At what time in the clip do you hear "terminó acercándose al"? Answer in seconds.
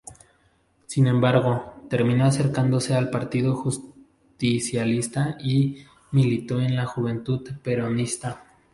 1.87-3.11